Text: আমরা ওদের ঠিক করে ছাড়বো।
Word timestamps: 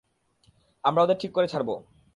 আমরা 0.83 1.03
ওদের 1.03 1.17
ঠিক 1.19 1.31
করে 1.31 1.47
ছাড়বো। 1.47 1.75